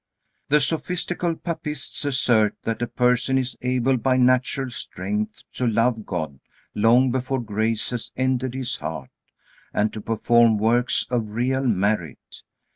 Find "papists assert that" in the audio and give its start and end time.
1.35-2.81